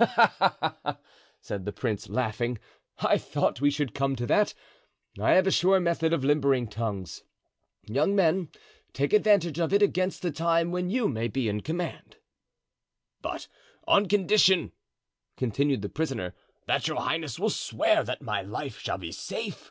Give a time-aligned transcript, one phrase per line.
[0.00, 0.56] "Ah!
[0.82, 0.96] ah!"
[1.42, 2.58] said the prince, laughing,
[3.00, 4.54] "I thought we should come to that.
[5.20, 7.22] I have a sure method of limbering tongues.
[7.86, 8.48] Young men,
[8.94, 12.16] take advantage of it against the time when you may be in command."
[13.20, 13.46] "But
[13.86, 14.72] on condition,"
[15.36, 19.70] continued the prisoner, "that your highness will swear that my life shall be safe."